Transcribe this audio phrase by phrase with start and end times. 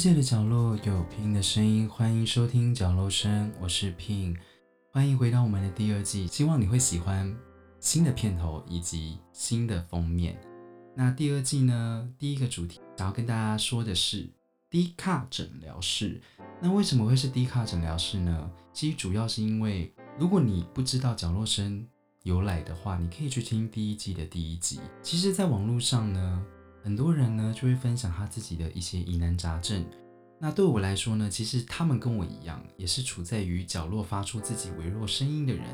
[0.00, 4.34] 世界的角落有 Pin 的声音，欢迎收听角落声，我是 Pin，
[4.90, 7.36] 欢迎回到我们的第二季，希望你会喜欢
[7.80, 10.40] 新的片头以及新的封面。
[10.96, 14.26] 那第二季呢，第一个主题想要跟大家说的是
[14.70, 16.18] 低卡诊疗室。
[16.62, 18.50] 那为什么会是低卡诊疗室呢？
[18.72, 21.86] 其实主要是因为，如果你不知道角落声
[22.22, 24.80] 由来的话，你可以去听第一季的第一集。
[25.02, 26.42] 其实，在网络上呢。
[26.82, 29.84] 很多人呢就会分享他自己的一些疑难杂症。
[30.38, 35.64] 那对我来说呢，其实他们跟我一样，也是处在于角落发出自己微弱声音的人。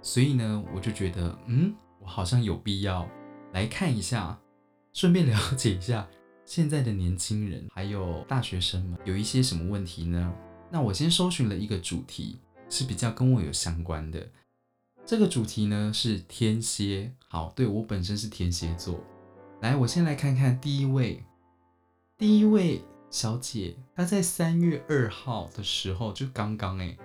[0.00, 3.08] 所以呢，我就觉得，嗯，我好像有必要
[3.52, 4.38] 来看一下，
[4.92, 6.08] 顺便 了解一下
[6.46, 10.32] 现在的年轻人还有大学生们有一些什么问题呢？
[10.70, 12.38] 那我先搜寻了一个主题，
[12.70, 14.28] 是比较跟我有相关的。
[15.04, 17.12] 这个主题呢是天蝎。
[17.26, 19.00] 好，对我本身是天蝎座。
[19.62, 21.24] 来，我先来看看第一位，
[22.18, 26.98] 第一位小姐，她在三月二号的时候，就刚刚哎，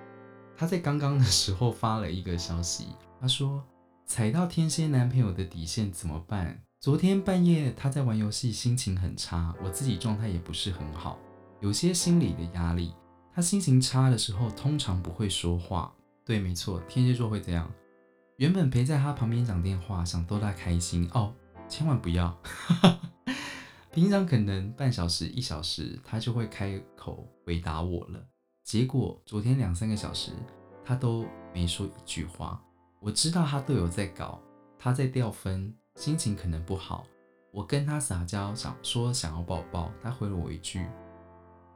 [0.55, 2.87] 她在刚刚的时候发了一个消息，
[3.21, 3.63] 她说
[4.07, 6.59] 踩到天蝎男朋友的底线怎么办？
[6.79, 11.19] 昨天半夜她在玩游戏，心情很差，我自己状态也不是很好，
[11.61, 12.91] 有些心理的压力。
[13.35, 15.93] 她心情差的时候，通常不会说话。
[16.25, 17.71] 对，没错，天蝎座会这样。
[18.37, 21.31] 原本陪在她旁边讲电话，想逗她开心哦。
[21.69, 22.35] 千万不要，
[23.91, 28.27] 平常可能半小时、一小时，他就会开口回答我了。
[28.63, 30.31] 结果昨天两三个小时，
[30.83, 32.61] 他都没说一句话。
[32.99, 34.41] 我知道他队友在搞，
[34.77, 37.05] 他在掉分，心情可能不好。
[37.51, 40.85] 我跟他撒娇，想说想要抱抱，他回了我一句：“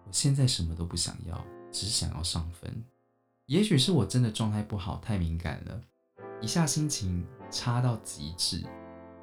[0.06, 2.84] 我现在什么都不想要，只想要上分。”
[3.48, 5.82] 也许是我真的状态不好，太敏感了，
[6.42, 8.64] 一下心情差到极致。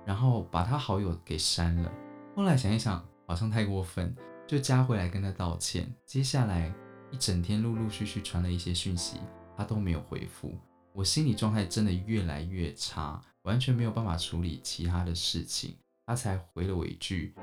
[0.09, 1.93] 然后把他好友给删了。
[2.35, 5.95] 后来想一想，好像太过分，就加回来跟他道歉。
[6.07, 6.73] 接下来
[7.11, 9.19] 一整天陆陆续续传了一些讯息，
[9.55, 10.59] 他都没有回复。
[10.95, 15.77] 我心理状态真的越来越差，完全没有办法处理其他的事情。
[16.07, 17.35] 他才回了我一句：“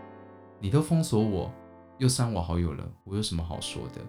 [0.59, 1.53] 你都封锁我，
[1.99, 4.01] 又删我好友了，我有什么好说的？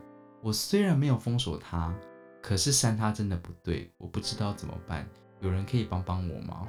[0.43, 1.95] 我虽然没有封锁他，
[2.43, 5.07] 可是删他真的不对，我不知道怎么办。
[5.43, 6.67] 有人可以帮帮我吗？”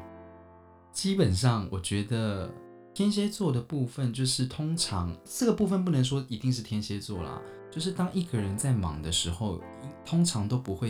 [0.97, 2.51] 基本上，我觉得
[2.91, 7.39] 天蝎座的部分就是通常这个部分不能说一定是天蝎座啦，
[7.71, 9.61] 就是当一个人在忙的时候，
[10.03, 10.89] 通常都不会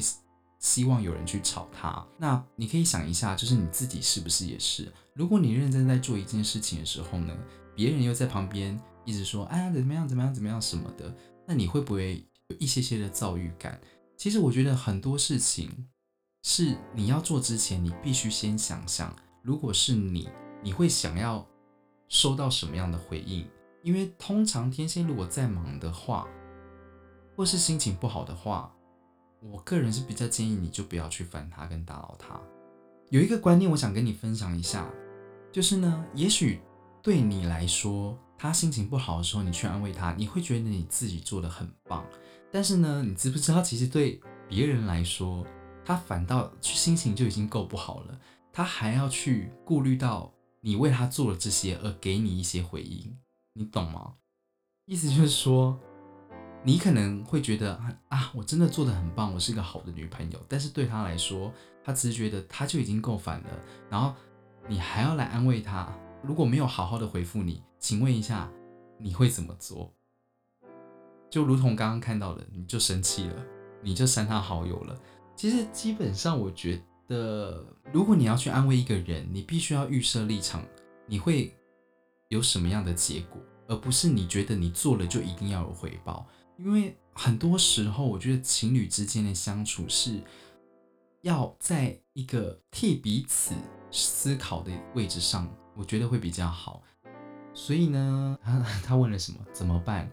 [0.60, 2.08] 希望有人去吵他。
[2.18, 4.90] 那你可以想一下，就是你自己是不是也是？
[5.14, 7.38] 如果你认真在做一件事情的时候呢，
[7.76, 11.14] 别人又在旁边一直说哎呀怎么样怎么样怎么样什么的，
[11.46, 13.78] 那你会不会有一些些的躁郁感？
[14.16, 15.70] 其实我觉得很多事情
[16.44, 19.14] 是你要做之前，你必须先想想。
[19.42, 20.30] 如果是你，
[20.62, 21.46] 你会想要
[22.08, 23.48] 收到什么样的回应？
[23.84, 26.28] 因为通常天蝎如果在忙的话，
[27.36, 28.74] 或是心情不好的话，
[29.40, 32.40] 我个人是比较建议你就不要去烦他跟打扰他。
[33.10, 34.90] 有一个观念，我想跟你分享一下，
[35.52, 36.60] 就是呢，也许
[37.02, 42.06] 对你来说，他心情不好的时候，你去安慰他，你会觉得你自己做的很棒。
[42.52, 44.20] 但是呢，你知不知道，其实对
[44.50, 45.46] 别人来说，
[45.86, 48.20] 他反倒心情就已经够不好了。
[48.58, 53.16] 他还要去顾虑到你为他做了这些，而给你一些回应，
[53.54, 54.16] 你懂吗？
[54.86, 55.80] 意思就是说，
[56.64, 57.76] 你可能会觉得
[58.10, 60.44] 啊，我真的做的很棒，我是一个好的女朋友。
[60.50, 61.54] 但是对他来说，
[61.84, 63.50] 他只是觉得他就已经够烦了，
[63.92, 64.16] 然后
[64.68, 65.96] 你还要来安慰他。
[66.24, 68.50] 如果没有好好的回复你，请问一下，
[68.98, 69.94] 你会怎么做？
[71.30, 73.46] 就如同刚刚看到的，你就生气了，
[73.84, 75.00] 你就删他好友了。
[75.36, 76.82] 其实基本上，我觉。
[77.08, 80.64] 的，如果你要去安慰一个人，你必须要预设立场，
[81.06, 81.56] 你会
[82.30, 86.28] 有什么样的结果，而不是你觉得你做了就一定要有回报。
[86.58, 90.22] 因为很多时候，我觉得情侣之间的相处是
[91.22, 93.54] 要在一个替彼此
[93.92, 96.82] 思考的位置上，我觉得会比较好。
[97.54, 99.40] 所以呢，他他问了什么？
[99.54, 100.10] 怎么办？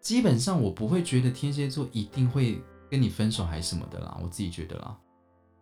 [0.00, 4.96] 基本上我不会觉得天蝎座一定会跟你分手还是什么的啦，我自己觉得啦。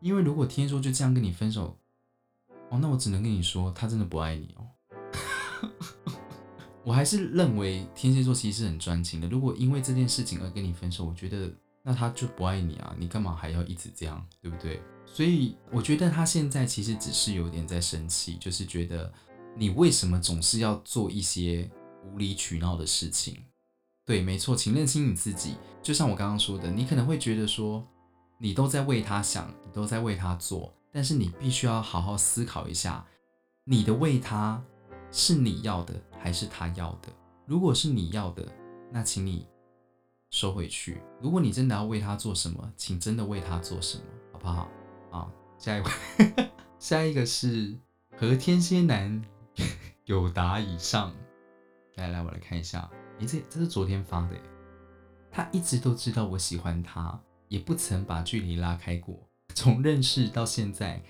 [0.00, 1.78] 因为如果天蝎座就这样跟你分手，
[2.70, 4.66] 哦，那我只能跟你说，他真的不爱你哦。
[6.84, 9.28] 我还是认为天蝎座其实是很专情的。
[9.28, 11.50] 如果因为这件事情而跟你分手，我觉得
[11.82, 14.82] 那他就不爱你啊，你干嘛还要一直这样，对不对？
[15.06, 19.10] 所以我觉得他现在其实只是有点在生气，就是觉得
[19.56, 21.70] 你为什么总是要做一些
[22.04, 23.38] 无理取闹的事情？
[24.04, 25.56] 对，没错，请认清你自己。
[25.82, 27.86] 就像我刚刚说的，你可能会觉得说。
[28.38, 33.04] 你都在为他想，你都在为他做，但是你必须要好好思考一下，
[33.64, 34.62] 你的为他
[35.10, 37.08] 是你要的还是他要的？
[37.46, 38.46] 如果是你要的，
[38.90, 39.46] 那请你
[40.30, 41.00] 收回去。
[41.20, 44.68] 如果你真的要为他做什么，请真的为他做什么，好不好？
[45.10, 45.90] 好，下一位，
[46.78, 47.78] 下一个是
[48.16, 49.22] 和天蝎男
[50.04, 51.14] 有答以上。
[51.96, 52.90] 来来，我来看一下，
[53.20, 54.36] 诶，这这是昨天发的，
[55.30, 57.20] 他一直都知道我喜欢他，
[57.54, 59.16] 也不曾把距离拉开过。
[59.54, 61.00] 从认识到现在，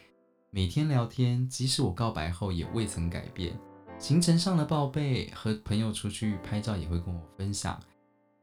[0.51, 3.59] 每天聊天，即使我告白后，也未曾改变。
[3.99, 7.81] 行程上的报备，和朋友出去拍照也会跟我分享。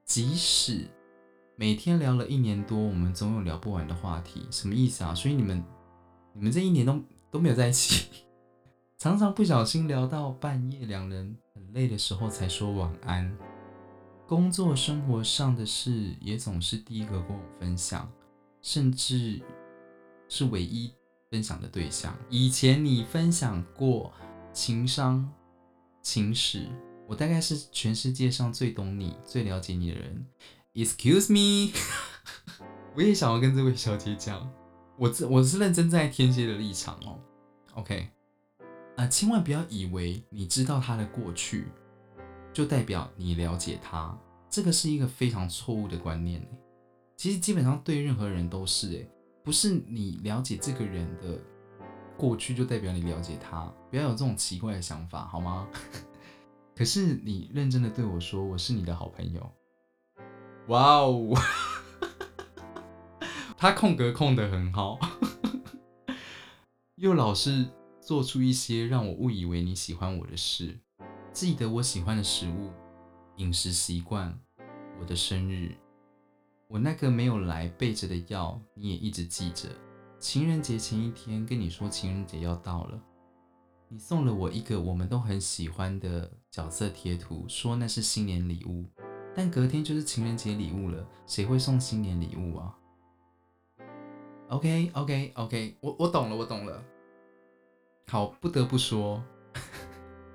[0.04, 0.88] 即使
[1.56, 4.48] 每天聊了一年多，我们总有聊不完的话题。
[4.50, 5.14] 什么意思啊？
[5.14, 5.64] 所以你们
[6.34, 7.00] 你们这一年都
[7.30, 8.26] 都没有在一起，
[8.98, 13.32] 常常不小心聊到半夜，两人很累的时候才说晚安。
[14.32, 18.10] 工作生活上的事也总是第一个跟我分享，
[18.62, 19.42] 甚至
[20.30, 20.90] 是唯一
[21.30, 22.18] 分享的对象。
[22.30, 24.14] 以前你分享过
[24.54, 25.30] 情商。
[26.02, 26.66] 情史，
[27.10, 30.26] 我大概是全世界上最懂你、最了解你的人。
[30.76, 31.74] Excuse me，
[32.96, 34.50] 我也想要跟这位小姐讲，
[34.98, 37.20] 我这我是认真在天蝎的立场哦。
[37.74, 38.08] OK，
[38.96, 41.68] 啊，千万不要以为你知道他的过去，
[42.54, 44.18] 就代表你了解他，
[44.50, 46.46] 这个是一个非常错误的观念。
[47.18, 49.08] 其实基本上对任何人都是，哎，
[49.44, 51.40] 不是你了解这个人的。
[52.18, 55.68] 过去就代表你了解他，不要有这种奇怪的想法，好吗？
[56.76, 59.52] 可是你认真的对我说，我是你的好朋友。
[60.68, 61.34] 哇哦，
[63.58, 65.00] 他空格空的很好，
[66.98, 67.66] 又老是
[68.00, 70.80] 做出一些让我误以为你喜欢我的事。
[71.34, 72.70] 记得我喜欢的食物、
[73.38, 74.38] 饮食习惯、
[75.00, 75.74] 我的生日，
[76.68, 79.70] 我那个没有来备着的药，你也一直记着。
[80.20, 83.02] 情人节前一天跟你说情人节要到了，
[83.88, 88.86] 你送了我一个我们都很喜欢的角色贴图，说那是新年礼物，
[89.34, 92.78] 但隔天就是情人节礼物了，谁会送新年礼物啊
[94.50, 96.84] ？OK OK OK，我我懂了，我懂了。
[98.08, 99.24] 好，不得不说，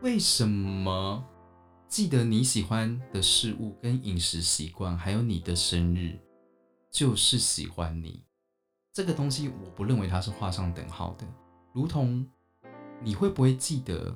[0.03, 1.25] 为什么
[1.89, 6.19] 记得你喜欢的事物跟饮食习惯，还有你的生日，
[6.91, 8.23] 就是喜欢你。
[8.93, 11.27] 这个东西我不认为它是画上等号的，
[11.73, 12.27] 如同
[13.03, 14.15] 你会不会记得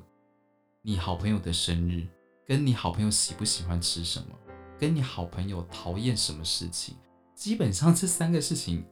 [0.83, 2.07] 你好朋友的生日，
[2.45, 4.35] 跟你好朋友喜不喜欢吃什么，
[4.77, 6.95] 跟你好朋友讨厌什么事情，
[7.35, 8.85] 基本上这三个事情，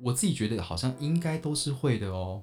[0.00, 2.42] 我自己觉得好像应该都是会的哦。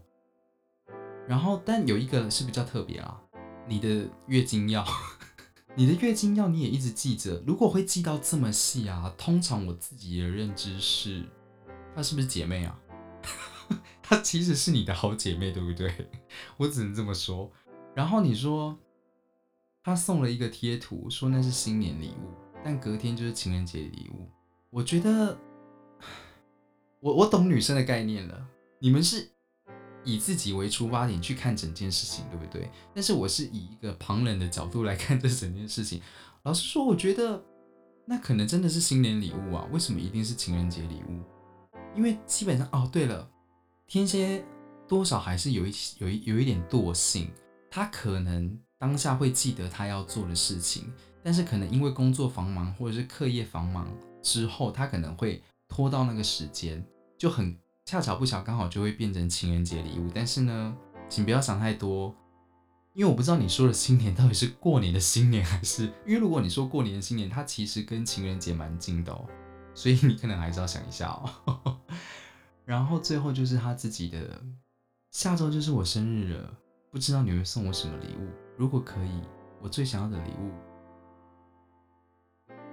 [1.27, 3.21] 然后，但有一个是比较特别啊，
[3.71, 4.85] 你的月经药，
[5.75, 7.41] 你的月经药你也一直记着。
[7.47, 11.23] 如果会记到这么细啊，通常我自己的认知是。
[11.95, 12.77] 她是不是姐妹啊？
[14.03, 15.89] 她其实是你的好姐妹，对不对？
[16.57, 17.49] 我只能这么说。
[17.95, 18.77] 然后你说
[19.81, 22.33] 她送了一个贴图，说那是新年礼物，
[22.65, 24.29] 但隔天就是情人节礼物。
[24.69, 25.37] 我觉得
[26.99, 28.47] 我我懂女生的概念了。
[28.79, 29.31] 你们是
[30.03, 32.69] 以自己为出发点去看整件事情，对不对？
[32.93, 36.01] 但是我是以一个旁人的角度来看这整件事情。
[36.43, 37.43] 老实说，我觉得
[38.05, 39.67] 那可能真的是新年礼物啊。
[39.71, 41.21] 为什么一定是情人节礼物？
[41.95, 43.29] 因为基本上哦，对了，
[43.85, 44.43] 天蝎
[44.87, 47.29] 多少还是有一有一有一点惰性，
[47.69, 50.91] 他可能当下会记得他要做的事情，
[51.21, 53.87] 但是可能因为工作繁忙或者是课业繁忙
[54.23, 56.83] 之后，他可能会拖到那个时间，
[57.17, 57.55] 就很
[57.91, 60.09] 恰巧不巧刚好就会变成情人节礼物。
[60.15, 60.73] 但是呢，
[61.09, 62.15] 请不要想太多，
[62.93, 69.27] 因为我不知道你说的新年到底是过年的新年还是，因为如果你说过年的新年，它其实跟情人节蛮近的哦。
[69.73, 71.81] 所以你可能还是要想一下哦。
[72.63, 74.41] 然后最后就是他自己的，
[75.11, 76.57] 下周就是我生日了，
[76.91, 78.29] 不知道你会送我什么礼物？
[78.57, 79.21] 如果可以，
[79.61, 80.49] 我最想要的礼物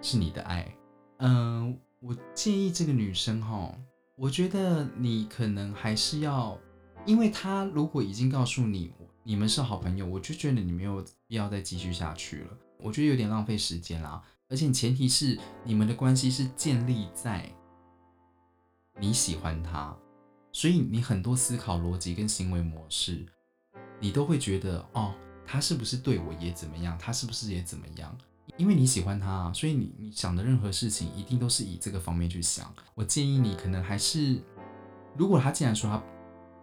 [0.00, 0.72] 是你的爱。
[1.16, 3.74] 嗯，我建议这个女生哈，
[4.20, 6.58] 我觉得你可能还是要，
[7.06, 14.20] 因为他如果已经告诉你你们是好朋友，我就觉得你没有必要再继续下去了，我觉得有点浪费时间啦。
[14.48, 17.48] 而且前提是你们的关系是建立在
[18.98, 19.96] 你喜欢他，
[20.50, 23.24] 所以你很多思考逻辑跟行为模式，
[24.00, 25.14] 你都会觉得哦，
[25.46, 26.98] 他是不是对我也怎么样？
[26.98, 28.18] 他是不是也怎么样？
[28.56, 32.72] 因为你喜欢他，所以你你想的任何事情一定都是以这个方面去想。
[32.94, 34.40] 我建议你可能还是，
[35.16, 36.02] 如果他既然说他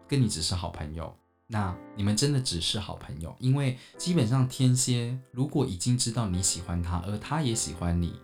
[0.08, 1.16] 跟你只是好朋友。
[1.48, 8.20] 那你们真的只是好朋友，因为基本上天蝎如果已经知道你喜欢他，而他也喜欢你，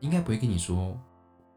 [0.00, 0.94] 应该不会跟你说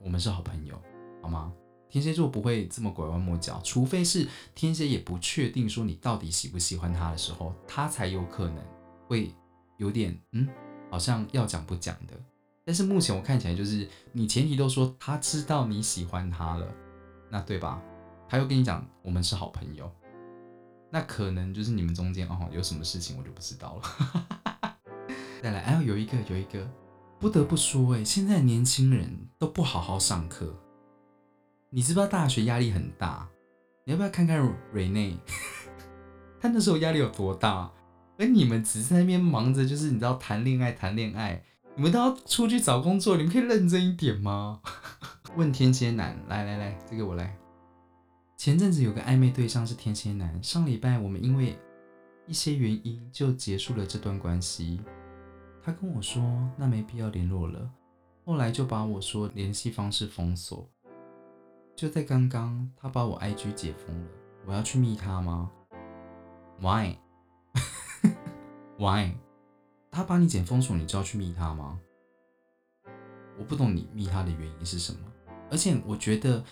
[0.01, 0.81] 我们是好朋友，
[1.21, 1.51] 好吗？
[1.89, 4.25] 天蝎座不会这么拐弯抹角，除非是
[4.55, 8.63] 天蝎也不确定说你到底喜不喜欢他的时候，他才有可能
[9.05, 9.29] 会
[9.75, 10.47] 有点嗯，
[10.89, 12.13] 好像要讲不讲的。
[12.65, 16.67] 但是目前我看起来就是你前提都说他知道你喜欢他了，
[17.29, 17.81] 那对吧？
[18.27, 19.91] 他又跟你讲我们是好朋友，
[20.91, 24.75] 那可能就是你们中间哦有什么事情我就不知道了。
[25.41, 26.69] 再来，哎，有一个有一个
[27.19, 30.53] 不得不说，哎，现在年轻人都不好好上课，
[31.71, 33.27] 你知不知道大学压力很大？
[33.85, 34.37] 你要不要看看
[34.71, 35.17] 瑞内？
[36.39, 37.71] 他那时候压力有多大？
[38.19, 41.41] 而你们只是在那边忙着，就是你知道谈恋爱谈恋爱，
[41.75, 44.61] 你们都要出去找工作，你们可以认真一点吗？
[45.37, 47.33] 问天蝎男，来来来，这个我来。
[48.35, 51.57] 前阵子有个暧昧对象是天蝎男，上礼拜我们因为
[52.27, 54.81] 一些原因就结束了这段关系。
[55.63, 56.21] 他跟我说
[56.57, 57.69] 那没必要联络了，
[58.25, 60.69] 后来就把我说联系方式封锁。
[61.75, 64.07] 就在刚刚，他把我 IG 解封了，
[64.45, 65.49] 我要去密他吗
[66.59, 66.95] ？Why？
[68.79, 69.11] Why？
[69.91, 71.79] 他把你剪封锁，你就要去密他吗？
[73.37, 74.99] 我不懂你密他的原因是什么，
[75.51, 76.43] 而且我觉得。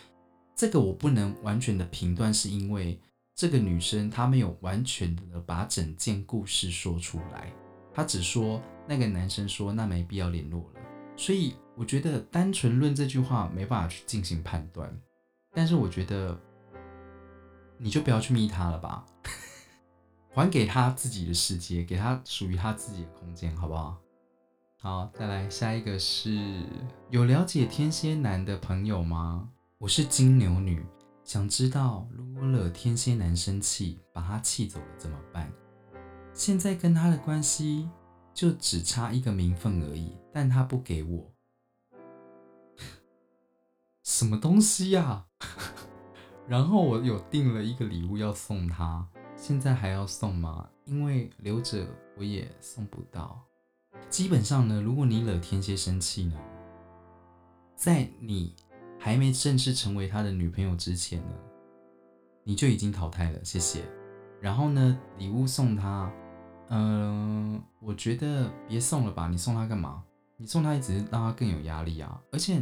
[0.59, 2.99] 这个我不能完全的评断，是因为
[3.35, 7.53] 这个女生她没有完全的把整件故事说出来，
[7.93, 10.81] 她只说那个男生说那没必要联络了，
[11.15, 14.91] 所以我觉得单纯论这句话没办法去进行判断。
[15.53, 16.35] 但是我觉得
[17.77, 19.05] 你就不要去密他了吧，
[20.37, 23.97] 还给他自己的世界，给他属于他自己的空间，好不好？
[24.79, 26.63] 好，再来下一个是
[27.09, 29.49] 有了解天蝎男的朋友吗？
[29.79, 30.85] 我是金牛女，
[31.23, 35.51] 想知道如果惹天蝎男生气，把他气走了怎么办？
[36.35, 37.89] 现在跟他的关系
[38.31, 41.31] 就只差一个名分而已，但他不给我，
[44.05, 45.25] 什么东西呀？
[46.47, 50.67] 然后我有订了一个礼物要送他，现在还要送吗？
[50.83, 53.41] 因为留着我也送不到。
[54.09, 56.35] 基本上呢，如果你惹天蝎生气呢，
[57.75, 58.53] 在你。
[58.99, 61.35] 还没正式成为他的女朋友之前呢，
[62.43, 63.83] 你就已经淘汰了，谢谢。
[64.41, 66.11] 然后呢，礼物送他，
[66.69, 70.03] 嗯，我觉得别送了吧，你送他干嘛？
[70.35, 72.19] 你送他只是让他更有压力啊。
[72.31, 72.59] 而且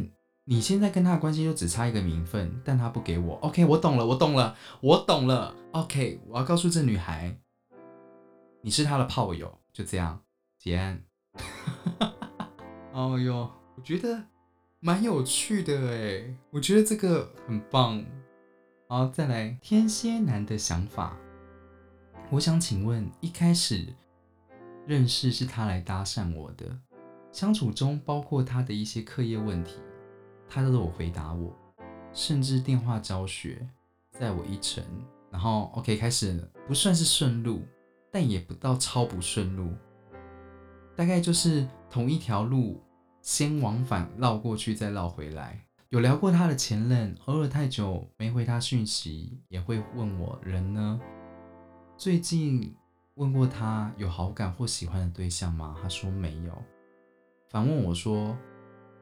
[0.48, 7.36] 你现在跟他的关系就只差一个名分，但他不给我，OK，我懂了，我懂了，我懂了，OK，我要告诉这女孩，
[8.62, 10.22] 你是他的炮友，就这样
[10.56, 11.02] 结案。
[12.92, 14.24] 哦哟， 我觉得。
[14.78, 18.04] 蛮有趣的哎，我觉得这个很棒。
[18.86, 21.16] 好，再来天蝎男的想法。
[22.30, 23.86] 我想请问，一开始
[24.86, 26.78] 认识是他来搭讪我的，
[27.32, 29.80] 相处中包括他的一些课业问题，
[30.48, 31.54] 他都有回答我，
[32.12, 33.66] 甚至电话教学
[34.12, 34.84] 载我一程。
[35.30, 37.62] 然后 OK 开始不算是顺路，
[38.10, 39.72] 但也不到超不顺路，
[40.94, 42.82] 大概就是同一条路。
[43.22, 45.60] 先往返绕过去，再绕回来。
[45.88, 51.00] 有聊过他的前任，偶尔太久没回他讯息，也会问我人呢。
[51.96, 52.72] 最近
[53.16, 55.76] 问过他有好感或喜欢的对象吗？
[55.82, 56.56] 他说没有。
[57.50, 58.36] 反问我说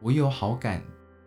[0.00, 0.82] 我有好感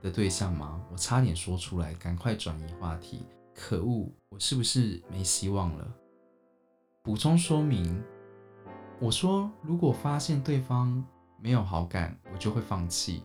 [0.08, 0.82] 的对象吗？
[0.92, 3.26] 我差点说出来，赶快转移话题。
[3.54, 5.96] 可恶，我是不是没希望了？
[7.04, 8.02] 补充说明，
[9.00, 11.06] 我说如果发现对方。
[11.40, 13.22] 没有好感，我就会放弃。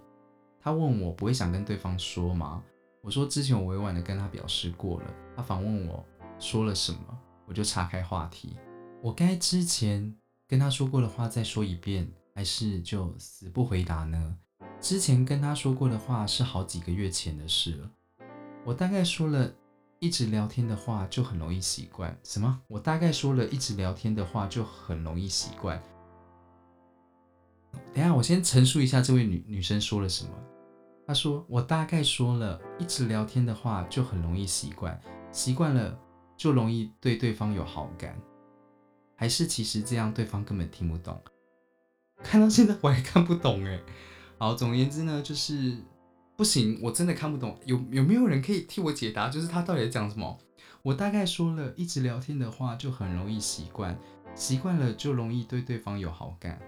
[0.61, 2.63] 他问我不会想跟对方说吗？
[3.01, 5.15] 我说之前我委婉的跟他表示过了。
[5.35, 6.05] 他反问我
[6.39, 8.59] 说了什么，我就岔开话题。
[9.03, 10.15] 我该之前
[10.47, 14.37] 跟他说过的话再说一遍，还是就死不回答呢？
[14.83, 17.89] 之前跟他说过的话是好几个月前的事了。
[18.65, 19.49] 我大概说了
[20.01, 22.19] 一直聊天的话就很容易习惯。
[22.25, 22.61] 什么？
[22.67, 25.81] 我大概说了一直聊天的话就很容易习惯。
[27.95, 30.33] 等下，我先陈述一下这位女女生说了什么。
[31.07, 35.97] 她说：“我大概说了一直聊天的话，就很容易习惯，习惯了
[36.37, 38.21] 就容易对对方有好感。
[39.15, 41.23] 还是其实这样，对方根本听不懂。
[42.21, 43.81] 看到现在我还看不懂哎。
[44.43, 45.77] 好，总而言之呢，就是
[46.37, 47.57] 不行，我真的看不懂。
[47.65, 49.29] 有有没有人可以替我解答？
[49.29, 50.37] 就是他到底在讲什么？
[50.83, 53.97] 我大概说了一直聊天的话，就很容易习惯，
[54.35, 56.61] 习惯了就容易对对方有好感。”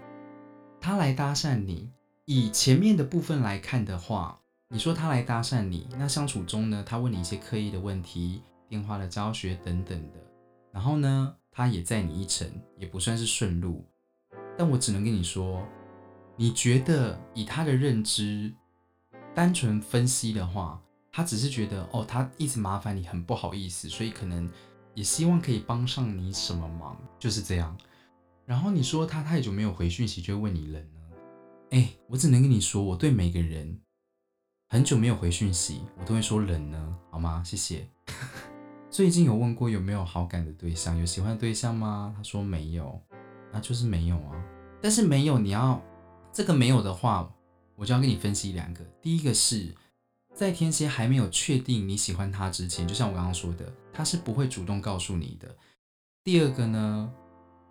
[0.79, 1.91] 他来搭讪你，
[2.23, 4.39] 以前面的部分来看的话，
[4.69, 10.19] 你说他来搭讪你，那相处中呢，他问你一些刻意的问题、电话的教学等等的，
[10.71, 13.83] 然后呢，他也载你一程，也不算是顺路。
[14.57, 15.61] 但我只能跟你说，
[16.37, 18.53] 你觉得以他的认知，
[19.33, 24.49] 单纯分析的话，他只是觉得哦，他一直麻烦你，很不好意思，所以可能
[24.93, 27.77] 也希望可以帮上你什么忙，就是这样。
[28.45, 30.99] 然后你说他太久没有回讯息，就会问你冷呢？
[31.71, 33.79] 哎，我只能跟你说，我对每个人
[34.69, 37.41] 很久没有回讯息，我都会说冷呢，好吗？
[37.45, 37.87] 谢谢。
[38.91, 42.13] 最近有问过有没有好感的对象，有喜欢的对象吗？
[42.15, 43.01] 他说没有，
[43.51, 44.43] 那就是没有啊。
[44.81, 45.81] 但是没有，你要
[46.35, 47.33] 这个没有的话，
[47.77, 48.83] 我就要跟你分析两个。
[49.01, 49.73] 第一个是
[50.33, 55.55] 在天蝎还没有确定你喜欢他之前，就像我刚刚说的，他是不会主动告诉你的。
[56.25, 57.09] 第二个呢，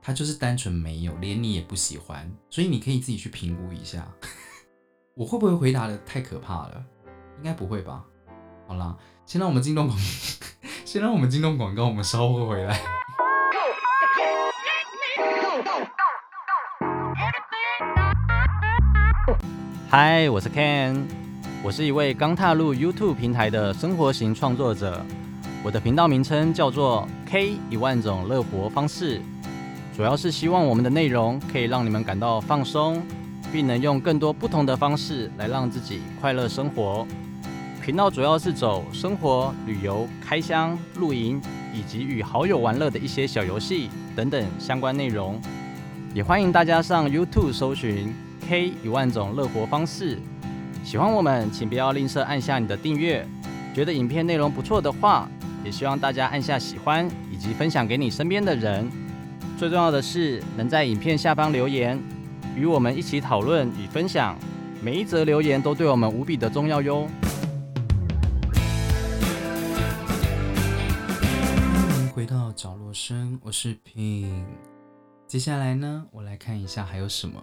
[0.00, 4.10] 他就是单纯没有，连你也不喜欢，所以你可以自己去评估一下。
[5.14, 6.82] 我会不会回答的太可怕了？
[7.36, 8.02] 应该不会吧。
[8.66, 9.98] 好啦，先让我们进入广，
[10.86, 12.80] 先让我们进入广告，我们稍后回来。
[19.96, 21.04] 嗨，我是 Ken，
[21.62, 25.00] 我是一位刚踏入 YouTube 平台的生活型创作者。
[25.62, 29.22] 我的频道名称叫做 K 一万种乐活方式，
[29.96, 33.00] 主要是希望我们的内容可以让你们感到放松，
[33.52, 37.06] 并能用更多不同的方式来让自己快乐生活。
[37.80, 41.40] 频道主要是走生活、旅游、开箱、露营
[41.72, 45.40] 以及与好友玩乐的一些小游戏等等相关内容，
[46.12, 48.12] 也欢迎大家上 YouTube 搜寻。
[48.46, 50.18] K 一万种乐活方式，
[50.84, 53.26] 喜欢我们，请不要吝啬按下你的订阅。
[53.74, 55.28] 觉得影片内容不错的话，
[55.64, 58.90] 也希望大家按下喜欢，以及分享给你身边的人。
[59.56, 61.98] 最重要的是，能在影片下方留言，
[62.54, 64.36] 与我们一起讨论与分享。
[64.82, 67.08] 每一则留言都对我们无比的重要哟。
[72.12, 74.44] 回到角落声，我是 Pin。
[75.26, 77.42] 接下来呢，我来看一下还有什么。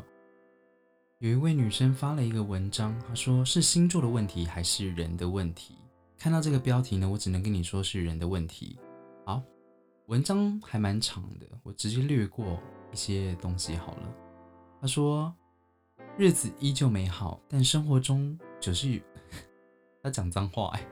[1.22, 5.76] 有一位女生发了一个文章，她说是星座的问题还是人的问题？
[6.18, 8.80] 看到这个标题呢，我只能跟你说是人的问题。
[9.24, 9.40] 好，
[10.08, 12.60] 文章还蛮长的，我直接略过
[12.92, 14.12] 一些东西好了。
[14.82, 15.32] 她说
[16.18, 19.00] 日子依旧美好，但生活中就是
[20.02, 20.84] 她讲脏话哎，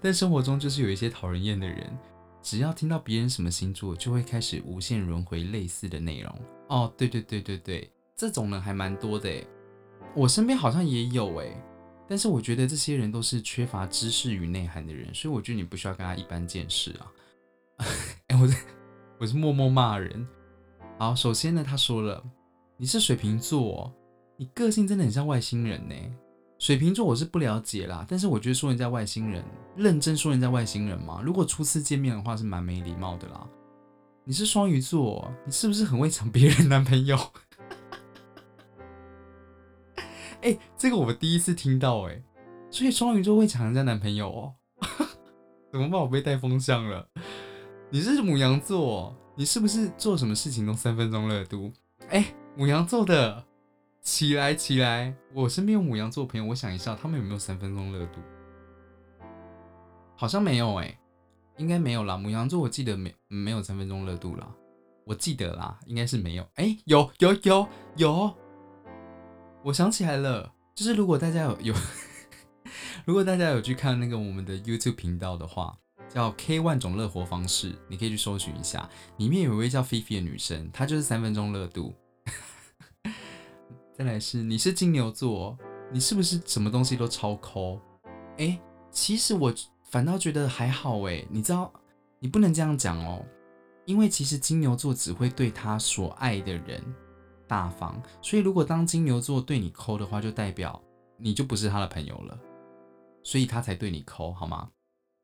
[0.00, 1.96] 但生活中就是有一些讨人厌的人，
[2.42, 6.36] 只要听到别人什么星座，就会开始无限轮回类似的内容。
[6.68, 7.88] 哦，对对对对对。
[8.14, 9.44] 这种人还蛮多的诶，
[10.14, 11.56] 我身边好像也有诶，
[12.06, 17.12] 但是我觉得这些人都是缺乏知识与内涵的人，所以我觉得你不需要跟他一般见识啊。
[18.28, 18.54] 哎，我在
[19.18, 20.26] 我是默默骂人。
[20.98, 22.22] 好，首先呢，他说了，
[22.76, 23.90] 你是水瓶座，
[24.36, 25.94] 你个性真的很像外星人呢。
[26.58, 29.42] 水瓶座我是不了解啦，但是我觉得说人家外星人，
[29.74, 33.48] 认真说人家外星人嘛，如果初次见面的话是蛮没礼貌的啦。
[34.24, 37.18] 你是双鱼座，你是不是很会抢别人男朋友？
[40.42, 42.20] 哎，这个我们第一次听到哎，
[42.68, 44.54] 所以双鱼座会抢人家男朋友哦？
[45.70, 46.00] 怎么办？
[46.00, 47.08] 我被带风向了。
[47.90, 51.72] 你是母羊座，你是不是做什么事情都三分钟热度？
[52.08, 53.44] 哎，母羊座的
[54.00, 55.14] 起来起来！
[55.32, 58.18] 我身边有母羊座朋友，我想一下，他们有没有三分钟热度？
[60.16, 60.98] 好像没有哎，
[61.56, 62.16] 应该没有啦。
[62.16, 64.48] 母羊座我记得没没有三分钟热度啦，
[65.04, 66.44] 我记得啦，应该是没有。
[66.56, 68.41] 哎，有有有有。
[69.64, 71.74] 我想起来了，就是如果大家有有，
[73.06, 81.94] 如果大家有去看那个我们的 YouTube 频道的话，叫 K 万种乐活方式，你可以去搜寻一下，里面有一位叫菲菲的女生，她就是三分钟热度。
[83.96, 85.56] 再来是你是金牛座，
[85.92, 87.80] 你是不是什么东西都超抠？
[88.38, 88.58] 哎，
[88.90, 91.72] 其实我反倒觉得还好哎，你知道
[92.18, 93.24] 你不能这样讲哦，
[93.84, 96.82] 因为其实金牛座只会对他所爱的人。
[97.52, 100.82] 大方，所以如果当金牛座对你抠的话，就代表
[101.18, 102.38] 你就不是他的朋友了，
[103.22, 104.70] 所以他才对你抠，好吗？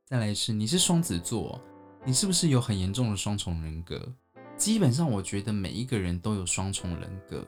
[0.05, 1.59] 再来是你是双子座，
[2.05, 4.13] 你是不是有很严重的双重人格？
[4.59, 7.43] 基本上我觉得每一个人都有双重人格，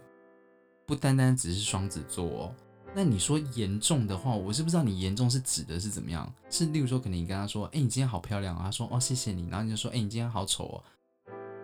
[0.87, 2.25] 不单单只是双子座。
[2.25, 2.55] 哦。
[2.95, 6.33] 那你说严重的话，我是不知道你严重是指的是怎么样？
[6.49, 10.85] 是例如说，可能你跟他说，哎，你今天好漂亮啊，他说，哦，谢谢你，然后你就说，哎，你今天好丑哦，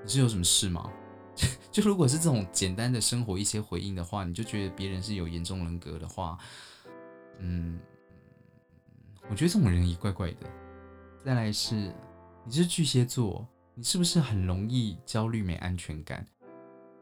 [0.05, 0.91] 你是有什么事吗？
[1.71, 6.39] 就如果是这种简单的生活一些回应的话，你就觉得别人是有严重人格的话，
[7.39, 7.79] 嗯，
[9.29, 10.47] 我觉得这种人也怪怪的。
[11.25, 11.93] 再来是，
[12.45, 16.27] 你是巨蟹座，你是不是很容易焦虑、没安全感？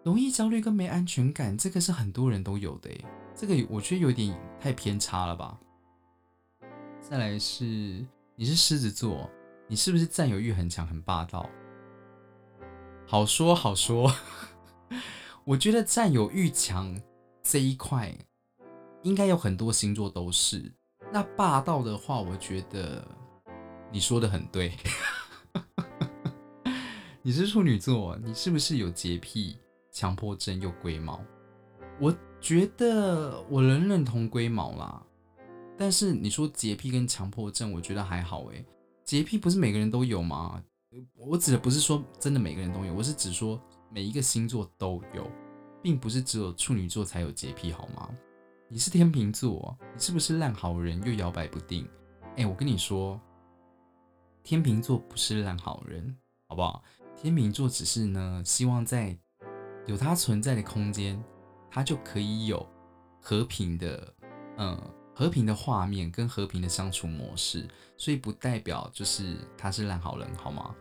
[0.03, 3.05] 容易焦虑跟没安全感，这个是很多人都有的诶。
[3.35, 5.59] 这个我觉得有点太偏差了吧。
[7.01, 9.31] 再来是，你是狮子座，
[9.69, 11.49] 你是不是占有欲很强、很霸道？
[13.07, 14.13] 好说好说，
[15.45, 17.01] 我觉得占有欲强
[17.43, 18.17] 这一块，
[19.03, 20.73] 应该有很多星座都是。
[21.13, 23.07] 那霸道的话，我觉得
[23.93, 24.73] 你说的很对。
[27.23, 29.57] 你是处女座，你是不是有洁癖、
[29.93, 31.23] 强迫症又龟毛？
[32.01, 35.03] 我觉得我能认同龟毛啦。
[35.77, 38.65] 但是你说洁癖跟强迫症，我觉得还好诶。
[39.05, 40.63] 洁癖不是每个人都有吗？
[41.17, 45.31] 我指的不是说真的每个人都有，我是指说每一个星座都有，
[45.83, 48.09] 并不是只有处女座才有洁癖，好吗？
[48.69, 51.89] 你是天秤座，你是不是烂好人又摇摆不定？
[52.37, 53.21] 哎，我跟你说，
[54.43, 56.17] 天秤座不是烂好人，
[56.49, 56.83] 好不好？
[57.17, 59.17] 天秤座只是呢，希望在
[59.87, 61.23] 有它存在的空间，
[61.71, 62.67] 它就可以有
[63.21, 64.15] 和平的，
[64.59, 64.81] 嗯。
[65.17, 70.75] 和平的画面跟和平的相处模式，所以不代表就是他是烂好人，好吗？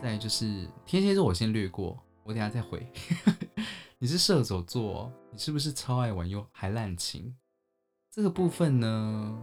[0.00, 2.86] 再就是天蝎座，我先略过，我等下再回。
[3.98, 7.34] 你是射手座，你是不是超爱玩又还滥情？
[8.10, 9.38] 这个部分呢，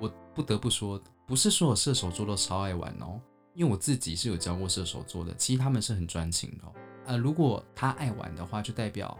[0.00, 3.20] 我不得不说，不是所有射手座都超爱玩哦，
[3.54, 6.64] 因为我自己是有教过射手座的，其实他们是很专情的。
[7.06, 9.18] 呃，如果他爱玩的话，就代表，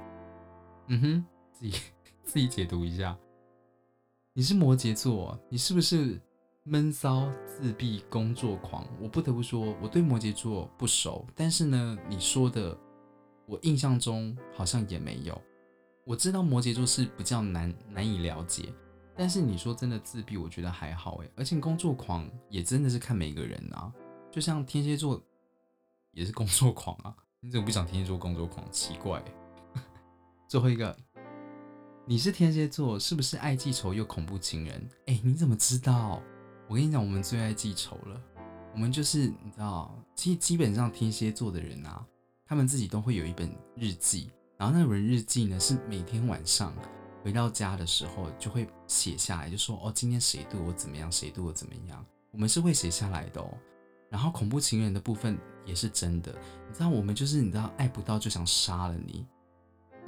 [0.86, 1.78] 嗯哼，自己
[2.22, 3.16] 自己解读一下。
[4.32, 6.20] 你是摩羯座，你是不是
[6.68, 8.86] 闷骚、自闭、工作狂？
[9.00, 12.78] 我不得不说，我对摩羯座不熟，但是呢，你说的，
[13.46, 15.40] 我印象中好像也没有。
[16.04, 18.72] 我知道摩羯座是比较难难以了解，
[19.16, 21.30] 但是你说真的自闭，我觉得还好诶。
[21.36, 23.90] 而且工作狂也真的是看每个人啊，
[24.30, 25.22] 就像天蝎座
[26.12, 28.70] 也是工作狂啊，你怎么不讲天蝎座工作狂？
[28.70, 29.22] 奇怪。
[30.46, 30.94] 最后一个。
[32.10, 34.88] 你是天蝎座，是不是爱记仇又恐怖情人？
[35.04, 36.22] 哎，你怎么知道？
[36.68, 38.20] 我跟你讲，我们最爱记仇了。
[38.74, 42.06] 我们就是你知道，其实基本上天蝎座的人啊，
[42.44, 46.74] 他们自己都会有一本日记，然后那本日记呢，是每天晚上
[47.24, 53.48] 回到家的时候就会写下来，就说哦，今天谁对我怎么样，谁对我怎么样，我们是会写下来的哦。
[54.10, 56.30] 然后恐怖情人的部分也是真的，
[56.68, 59.26] 你知道，我们就是你知道，爱不到就想杀了你。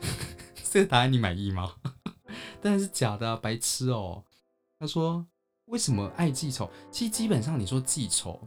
[0.71, 1.75] 这个答案你满意吗？
[2.61, 4.25] 当然是假的，白痴哦。
[4.79, 5.27] 他说
[5.71, 6.69] ：“为什么爱记仇？
[6.91, 8.41] 其实基本上你说记仇，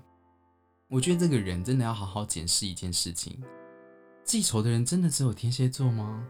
[0.90, 3.42] 我觉得这个人真的要好好检视一件事情：
[4.24, 6.28] 记仇的人真的只有天蝎座吗？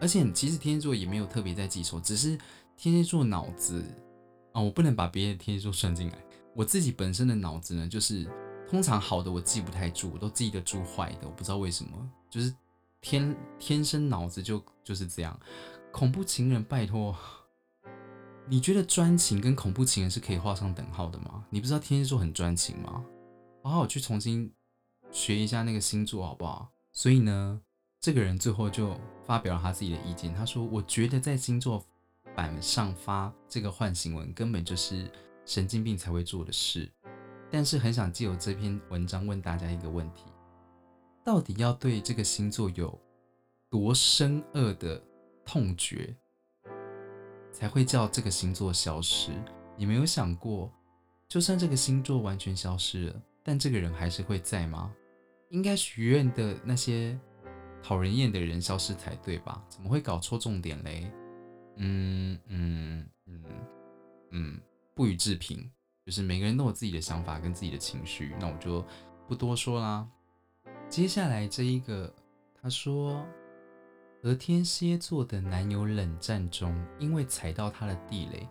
[0.00, 2.38] 而且其实天蝎座也没有特别在记仇，只是
[2.76, 3.84] 天蝎座脑子
[4.52, 6.18] 啊，我不能把别的天蝎座算进来。
[6.54, 8.26] 我自己本身的脑子呢，就是
[8.68, 11.28] 通常好的我记不太住，我都记得住坏的。
[11.28, 12.54] 我不知道为什么，就是。”
[13.00, 15.38] 天天生脑子就就是这样，
[15.92, 17.16] 恐怖情人，拜托，
[18.50, 21.44] 你觉得专情跟恐怖情人是可以画上等号的吗？
[21.50, 23.04] 你不知道天蝎座很专情吗？
[23.62, 24.50] 好好去重新
[25.10, 26.70] 学一下那个星座好不好？
[26.90, 27.60] 所以呢，
[28.00, 31.84] 这个人最后就发表了他自己的意见，他说：“我觉得在星座
[32.34, 35.10] 板上发这个唤醒文，根本就是
[35.44, 36.90] 神经病才会做的事。”
[37.52, 40.22] 但是很想借由这篇文章问大家一个问题。
[41.22, 42.98] 到底要对这个星座有
[43.68, 45.02] 多深恶的
[45.44, 46.16] 痛觉，
[47.52, 49.32] 才会叫这个星座消失？
[49.76, 50.70] 你没有想过，
[51.28, 54.92] 就算这个星座完全消失了，但这个人还是会在吗？
[55.50, 57.18] 应该许愿的那些
[57.82, 59.64] 讨人厌的人消失才对吧？
[59.68, 61.10] 怎么会搞错重点嘞？
[61.76, 63.42] 嗯嗯嗯
[64.30, 64.60] 嗯，
[64.94, 65.70] 不予置评。
[66.04, 68.82] 就是每个人都有自己的想法跟自己的情绪，那我就
[69.26, 70.08] 不多说啦。
[70.88, 72.10] 接下来这一个，
[72.62, 73.22] 他说
[74.22, 78.46] 和天蝎座的男友冷战中，因为踩到他的地雷，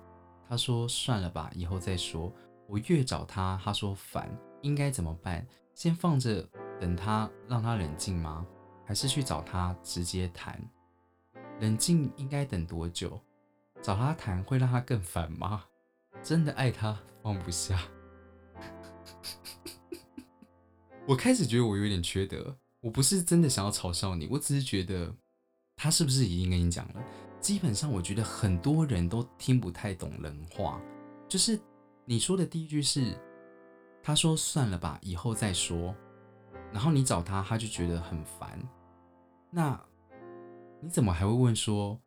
[0.48, 2.34] 他说算了吧，以后再说。
[2.68, 4.30] 我越找他，他说烦，
[4.62, 5.46] 应该怎么办？
[5.74, 6.42] 先放着
[6.80, 8.46] 等他，让他冷静吗？
[8.86, 10.60] 还是去找他直接谈？
[11.60, 13.20] 冷静应该等多久？
[13.82, 15.66] 找他谈会让他更烦吗？
[16.24, 17.80] 真的爱他放不下。
[21.08, 25.14] 我开始觉得我有点缺德，我不是真的想要嘲笑你，我只是觉得
[25.78, 27.04] 他是不是已经跟你讲了？
[27.40, 30.82] 基本上我觉得很多人都听不太懂人话，
[31.30, 31.58] 就是
[32.04, 33.16] 你说的第一句是
[34.02, 35.96] 他说算了吧，以后再说，
[36.74, 38.60] 然后你找他，他就觉得很烦。
[39.52, 39.80] 那
[40.82, 42.00] 你怎么还会问说，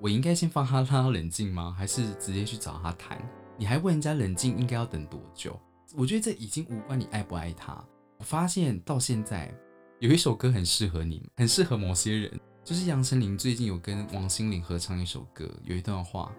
[0.00, 1.74] 我应该先放他让他冷静吗？
[1.76, 3.20] 还是直接去找他谈？
[3.58, 5.60] 你还问人家冷静应该要等多久？
[5.94, 7.84] 我觉得这已经无关你爱不爱他。
[8.16, 9.54] 我发现到现在
[10.00, 16.32] 有一首歌很适合你，很适合某些人，就是杨丞琳最近有跟王心凌合唱一首歌，有一段话，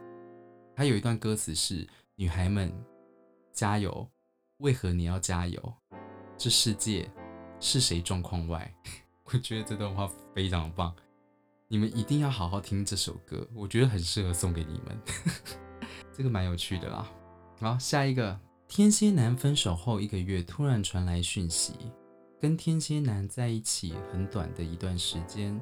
[0.74, 2.74] 还有一段歌词是“女孩们
[3.52, 4.08] 加油，
[4.60, 5.74] 为何你要加油？
[6.38, 7.12] 这世界
[7.60, 8.74] 是谁状况外？”
[9.26, 10.96] 我觉得这段话非常棒，
[11.68, 14.98] 你们一定要好好听这首歌，我觉得很适合送给你们，
[16.16, 17.06] 这个蛮有趣的啦。
[17.60, 18.40] 好，下一个。
[18.66, 21.74] 天蝎男分手后一个月，突然传来讯息，
[22.40, 25.60] 跟天蝎男在一起很短的一段时间，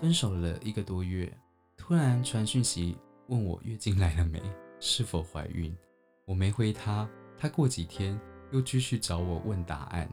[0.00, 1.32] 分手了一个多月，
[1.76, 4.40] 突然传讯息问我月经来了没，
[4.78, 5.76] 是否怀孕。
[6.24, 8.18] 我没回他，他过几天
[8.52, 10.08] 又继续找我问答案。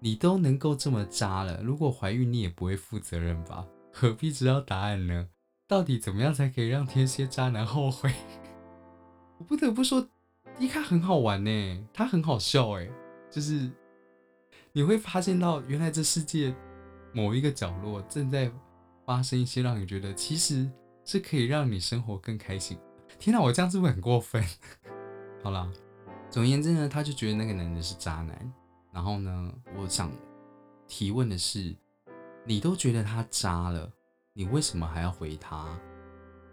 [0.00, 3.66] 你都能够这么渣了，如果怀孕你也不会负责任吧？
[3.92, 5.28] 何必知道答案呢？
[5.66, 8.10] 到底怎么样才可以让天蝎渣男后悔？
[9.36, 10.08] 我不得不说，
[10.58, 12.88] 迪卡很好玩呢，他很好笑哎，
[13.30, 13.70] 就是
[14.72, 16.54] 你会发现到原来这世界
[17.12, 18.50] 某一个角落正在
[19.08, 20.70] 发生一些让你觉得其实
[21.02, 22.78] 是可以让你生活更开心。
[23.18, 24.44] 天哪，我这样是不是很过分？
[25.42, 25.72] 好啦，
[26.28, 28.52] 总而言之呢，他就觉得那个男人是渣男。
[28.92, 30.12] 然后呢，我想
[30.86, 31.74] 提问的是，
[32.44, 33.90] 你都觉得他渣了，
[34.34, 35.80] 你为什么还要回他？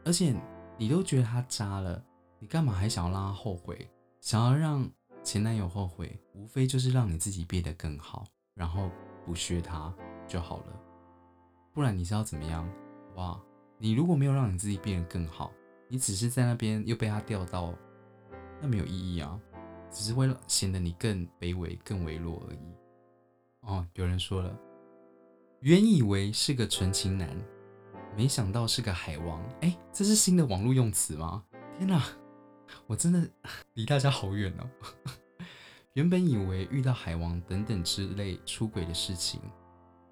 [0.06, 0.34] 而且
[0.78, 2.02] 你都觉得他渣了，
[2.40, 3.86] 你干嘛还想要让他后悔？
[4.22, 4.90] 想要让
[5.26, 8.90] 前男友后悔，无非就是让你自己变得更好，然后
[9.26, 9.94] 不屑他
[10.26, 10.82] 就好了。
[11.76, 12.66] 不然你是要怎么样？
[13.16, 13.38] 哇，
[13.78, 15.52] 你如果没有让你自己变得更好，
[15.90, 17.76] 你只是在那边又被他钓到，
[18.62, 19.38] 那没有意义啊。
[19.92, 22.60] 只是为了显得你更卑微、更微弱而已。
[23.60, 24.58] 哦，有人说了，
[25.60, 27.30] 原以为是个纯情男，
[28.16, 29.44] 没想到是个海王。
[29.60, 31.44] 哎，这是新的网络用词吗？
[31.78, 32.02] 天哪，
[32.88, 33.30] 我真的
[33.76, 34.70] 离大家好远哦。
[35.92, 39.42] 原本以为遇到海王等等之类出轨的事情，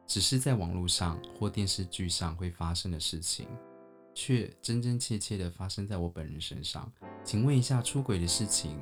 [0.06, 3.48] 只是在网络上或电视剧上会发生的事情，
[4.14, 6.92] 却真真切切的发生在我本人身上。
[7.24, 8.80] 请问一下，出轨的事情？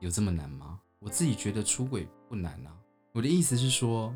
[0.00, 0.80] 有这么难吗？
[0.98, 2.76] 我自己觉得出轨不难啊。
[3.12, 4.14] 我的意思是说，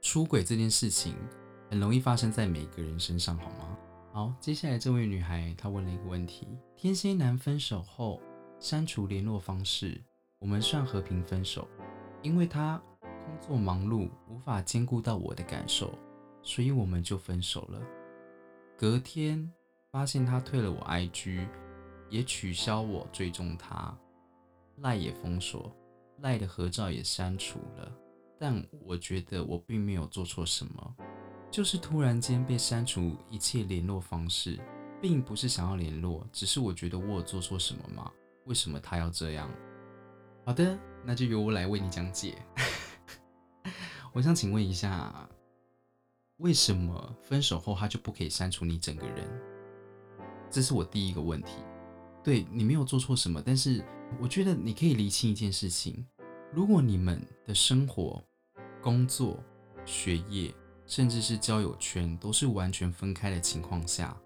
[0.00, 1.14] 出轨这件事情
[1.68, 3.76] 很容易发生在每个人身上，好吗？
[4.12, 8.20] 好，接下来这位女孩她问了一个问题：天蝎男分手后
[8.58, 10.00] 删除联络方式，
[10.40, 11.68] 我们算和平分手，
[12.22, 12.82] 因为他
[13.30, 15.96] 工作忙碌，无法兼顾到我的感受，
[16.42, 17.80] 所以我们就分手了。
[18.76, 19.48] 隔天
[19.92, 21.46] 发现他退了我 IG，
[22.08, 23.96] 也取消我追踪他。
[24.78, 25.72] 赖也封锁，
[26.22, 27.92] 赖的合照也删除了，
[28.36, 30.96] 但我觉得我并没有做错什么，
[31.52, 34.58] 就是突然间被删除一切联络方式，
[35.00, 38.10] 并不是想要联络，只是我觉得我有做错什么吗？
[38.46, 39.48] 为什么他要这样？
[40.44, 42.34] 好的，那就由我来为你讲解。
[44.12, 45.28] 我想请问一下，
[46.38, 49.28] 为什么分手后他就不可以删除你整个人？
[50.50, 51.52] 这是我第一个问题。
[52.22, 53.84] 对你没有做错什么，但是。
[54.20, 56.04] 我觉得你可以理清一件事情：
[56.52, 58.20] 如果你们的生活、
[58.82, 59.38] 工作、
[59.84, 60.52] 学业，
[60.84, 64.20] 甚至是交友圈都是完全分开的情况下，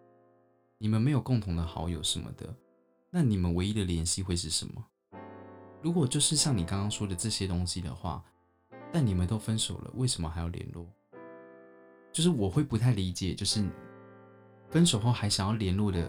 [0.79, 2.57] 你们没有共同的好友什么的，
[3.11, 4.83] 那你们唯一的联系会是什么？
[5.83, 8.25] 如果就是像你刚刚说的这些东西的话，
[8.94, 10.87] 但你们都分手了，为什么还要联络？
[12.12, 13.61] 就是我会不太理解，就是
[14.70, 16.09] 分手后还想要联络的，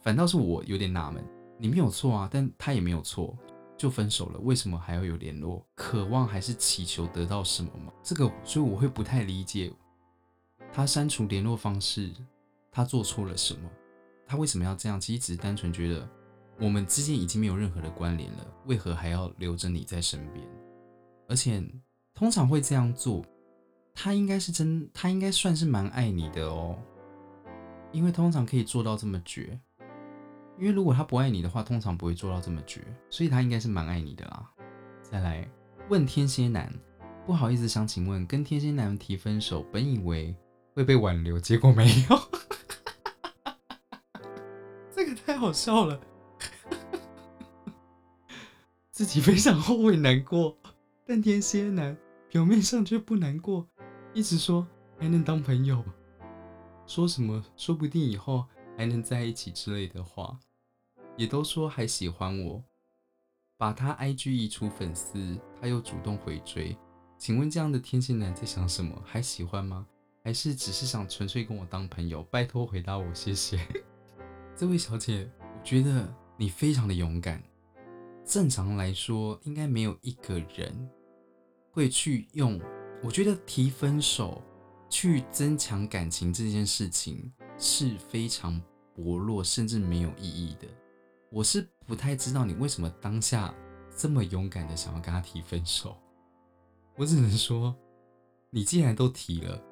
[0.00, 1.24] 反倒是我有点纳闷。
[1.58, 3.38] 你没有错啊，但他也没有错，
[3.78, 5.64] 就分手了，为什么还要有联络？
[5.76, 7.92] 渴望还是祈求得到什么吗？
[8.02, 9.72] 这个，所以我会不太理解，
[10.72, 12.10] 他删除联络方式，
[12.72, 13.70] 他做错了什么？
[14.26, 15.00] 他为什么要这样？
[15.00, 16.08] 其实只是单纯觉得
[16.58, 20.44] 我们之间已经没有任何的关联了，为何还要留着你在身边？
[21.32, 21.64] 而且
[22.12, 23.24] 通常会这样做，
[23.94, 26.76] 他应该是真，他应该算是蛮爱你的哦，
[27.90, 29.58] 因为通常可以做到这么绝。
[30.58, 34.46] 因为如果他不爱你的话，通常不会做到这么绝，所以他应该是蛮爱你的啦。
[35.00, 35.48] 再来
[35.88, 36.70] 问天蝎男，
[37.26, 40.36] 不好意思，想请问，跟天蝎男提分手，本以为
[40.74, 42.18] 会被挽留，结果没有，
[44.94, 45.98] 这个太好笑了，
[48.92, 50.58] 自己非常后悔难过，
[51.12, 51.94] 但天蝎男
[52.30, 53.68] 表面上却不难过，
[54.14, 54.66] 一直说
[54.98, 55.84] 还能当朋友，
[56.86, 58.46] 说什么说不定以后。
[58.78, 60.40] 还能在一起之类的话，
[61.18, 62.64] 也都说还喜欢我，
[63.58, 66.74] 把他 IG 移除粉丝，他又主动回追，
[67.18, 68.98] 请问这样的天蝎男在想什么？
[69.04, 69.86] 还喜欢吗？
[70.24, 72.22] 还是只是想纯粹跟我当朋友？
[72.30, 73.60] 拜托回答我，谢谢。
[74.56, 77.42] 这位小姐，我觉得你非常的勇敢。
[78.24, 80.88] 正常来说，应该没有一个人
[81.72, 82.60] 会去用，
[83.02, 84.40] 我觉得提分手
[84.88, 87.32] 去增强感情这件事情。
[87.58, 88.60] 是非常
[88.92, 90.66] 薄弱，甚至没有意义的。
[91.30, 93.54] 我是不太知道你为什么当下
[93.96, 95.96] 这么勇敢的想要跟他提分手。
[96.96, 97.76] 我只能说，
[98.50, 99.62] 你既然都提了，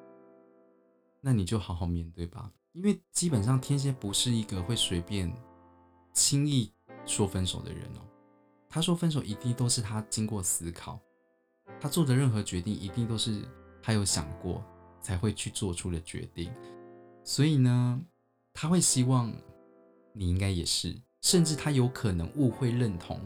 [1.19, 2.49] 那你就好好面对吧。
[2.71, 5.29] 因为基本上天蝎不是一个会随便
[6.13, 6.71] 轻易
[7.05, 8.07] 说分手的人哦。
[8.69, 10.97] 他说分手一定都是他经过思考，
[11.79, 13.41] 他做的任何决定一定都是
[13.81, 14.63] 他有想过
[14.99, 16.51] 才会去做出的决定。
[17.23, 18.01] 所以呢，
[18.53, 19.31] 他会希望
[20.13, 23.19] 你应该也是，甚至他有可能误会认同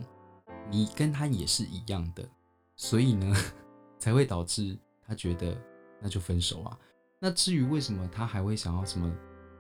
[0.70, 2.28] 你跟他也是一样的，
[2.76, 3.36] 所以呢，
[4.00, 5.58] 才会导致他觉得
[6.02, 6.78] 那就分手啊。
[7.20, 9.16] 那至于为什么他还会想要什么，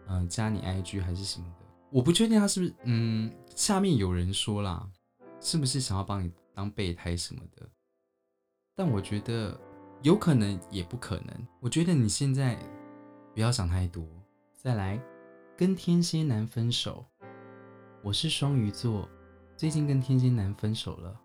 [0.07, 4.87] 嗯，加你 IG 还是什么的，我不确定他是不是，嗯，下面有人说啦，
[5.39, 7.67] 是不是想要帮你当备胎什么的？
[8.77, 9.57] 但我觉得
[10.01, 11.47] 有可能也不可能。
[11.61, 12.59] 我觉得你现在
[13.33, 14.05] 不要想太多。
[14.53, 15.01] 再来，
[15.55, 17.05] 跟天蝎男分手。
[18.03, 19.09] 我是双鱼座，
[19.55, 21.17] 最近跟天蝎男分手了。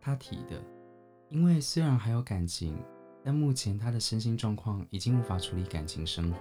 [0.00, 0.62] 他提的，
[1.28, 2.78] 因为虽然还有感情，
[3.24, 6.38] 但目前他的身心状况已经无法处理感情生活。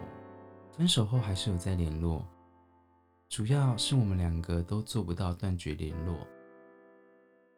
[0.78, 2.24] 分手后还是有在联络，
[3.28, 6.16] 主要是我们两个都做不到断绝联络，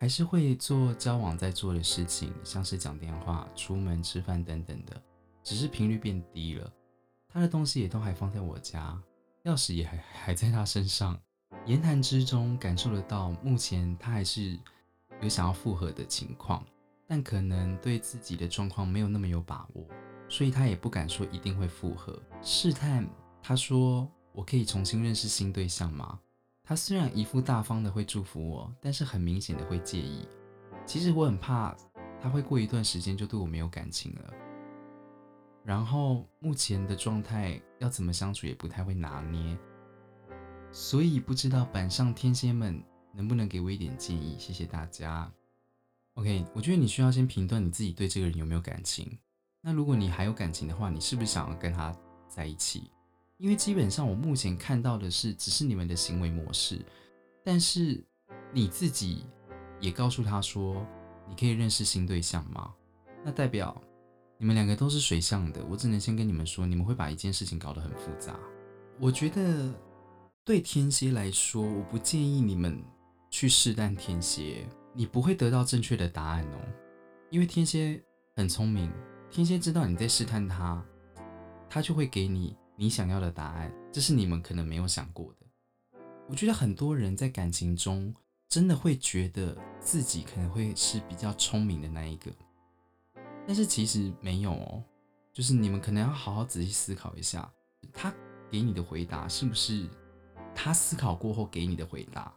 [0.04, 5.02] 还是会做交往在做的事情，像是讲电话、出门吃饭等等的，
[5.42, 6.70] 只是频率变低了。
[7.30, 9.02] 他的东西也都还放在我家，
[9.46, 11.18] 钥匙也还还在他身上。
[11.66, 14.60] 言谈之中感受得到，目前他还是
[15.22, 16.62] 有想要复合的情况，
[17.08, 19.88] 但可能对自己的状况没有那么有把握，
[20.28, 22.22] 所以他也不敢说一定会复合。
[22.42, 23.08] 试探
[23.42, 26.20] 他说：“我可以重新认识新对象吗？”
[26.66, 30.26] 他虽然一副大方的会祝福我，但是很明显的会介意。
[30.86, 31.76] 其实我很怕
[32.22, 34.34] 他会过一段时间就对我没有感情了。
[35.64, 39.58] 然后目前的状态要怎么相处也不太会拿捏，
[40.72, 42.82] 所以不知道板上天蝎们
[43.14, 44.38] 能不能给我一点建议？
[44.40, 45.30] 谢谢大家。
[46.16, 49.18] OK，我觉得你需要先评断你自己对这个人有没有感情。
[49.62, 51.94] 那如果你还有感情的话，你是不是想要跟他
[52.28, 52.92] 在一起？
[53.44, 56.80] 因为基本上我目前看到的是，只是你们的行为模式，
[57.44, 58.02] 但是
[58.54, 59.26] 你自己
[59.82, 60.88] 也告诉他说，
[61.28, 62.74] 你可以认识新对象吗？
[63.22, 63.80] 那代表。
[64.38, 68.40] 你们两个都是水象的，我只能先跟你们说，你们会把一件事情搞得很复杂。
[68.98, 69.74] 我觉得
[70.46, 72.82] 对天蝎来说，我不建议你们
[73.30, 76.60] 去试探天蝎，你不会得到正确的答案哦。
[77.30, 78.02] 因为天蝎
[78.38, 78.90] 很聪明，
[79.30, 80.82] 天蝎知道你在试探他，
[81.70, 85.46] 他就会给你你想要的答案，这是你们可能没有想过的。
[86.28, 88.14] 我觉得很多人在感情中
[88.50, 92.32] 真的会觉得自己可能会是比较聪明的那一个。
[93.46, 94.84] 但是其实没有哦，
[95.34, 97.52] 就是你们可能要好好仔细思考一下，
[97.92, 98.14] 他
[98.50, 99.88] 给你的回答是不是
[100.56, 102.34] 他思考过后给你的回答？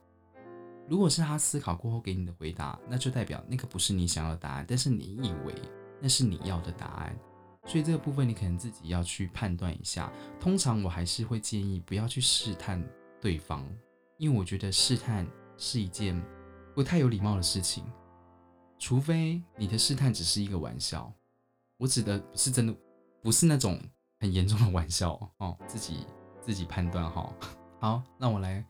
[0.89, 5.55] 如果是他思考过后给你的回答，那就代表那个不是你想要的答案，但是你以为
[6.01, 7.19] 那是你要的答案，
[7.67, 10.11] 所以这个部分你可能自己要去判断一下。
[10.41, 12.83] 通常我还是会建议不要去试探
[13.21, 13.67] 对方，
[14.17, 15.27] 因为我觉得试探
[15.59, 16.23] 是一件
[16.75, 17.85] 不太有礼貌的事情。
[18.79, 21.13] 除非你的试探只是一个玩笑，
[21.77, 22.77] 我指的是真的，
[23.23, 23.81] 不是那种
[24.21, 25.59] 很严重的玩笑哦。
[25.67, 26.07] 自己
[26.41, 27.35] 自己判断哈。
[27.81, 28.65] 好，那我来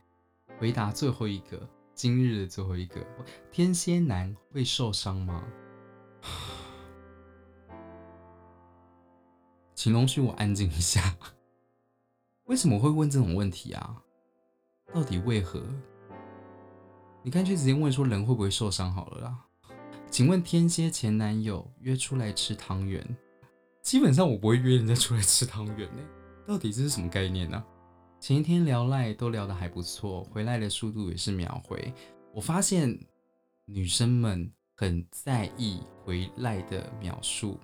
[0.59, 3.05] 回答最后一个，今日的最后一个，
[3.51, 5.45] 天蝎男会受伤吗？
[9.87, 11.17] 请容许我安静一下。
[12.47, 14.03] 为什么会问这种问题啊？
[14.93, 15.63] 到底为何？
[17.23, 19.47] 你干脆直接问说人会不会受伤好了啦。
[20.11, 23.01] 请问天蝎前男友约出来吃汤圆，
[23.81, 26.03] 基本上我不会约人家出来吃汤圆呢。
[26.45, 27.65] 到底这是什么概念呢？
[28.19, 31.95] 前一天聊赖都聊得还不错，回来的速度也是秒回。
[32.35, 32.99] 我发现
[33.67, 37.57] 女生们很在意回来的秒数，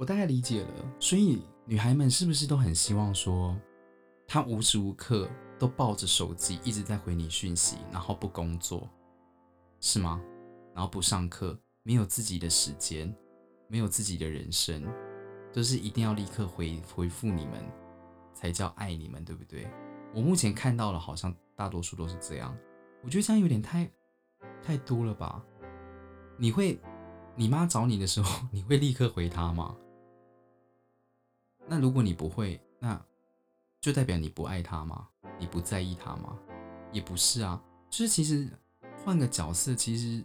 [0.00, 0.94] 我大概理解了。
[0.98, 3.54] 所以女孩们是不是都很希望说，
[4.26, 8.88] 她无时无刻都抱着手机一直在回你讯息，然后不工作，
[9.78, 10.18] 是吗？
[10.74, 13.14] 然后不上课，没有自己的时间，
[13.68, 14.82] 没有自己的人生，
[15.52, 17.62] 都是一定要立刻回回复你们，
[18.32, 19.70] 才叫爱你们，对不对？
[20.14, 22.56] 我目前看到了，好像大多数都是这样。
[23.04, 23.90] 我觉得这样有点太
[24.62, 25.44] 太多了吧？
[26.38, 26.80] 你会，
[27.36, 29.76] 你妈找你的时候， 你会立刻回她吗？
[31.70, 33.00] 那如果你不会，那
[33.80, 35.08] 就代表你不爱他吗？
[35.38, 36.36] 你不在意他吗？
[36.90, 38.50] 也不是啊，就是其实
[39.04, 40.22] 换个角色，其实。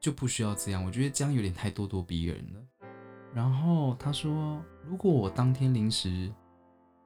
[0.00, 2.88] 就不需要这样，我觉得这样有点太咄咄逼人了。
[3.34, 6.32] 然后他说：“如果我当天临时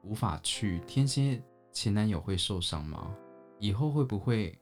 [0.01, 3.13] 无法去，天蝎前男友会受伤吗？
[3.59, 4.57] 以后会不会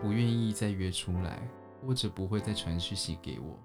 [0.00, 1.42] 不愿意再约出来，
[1.84, 3.58] 或者不会再传讯息给我？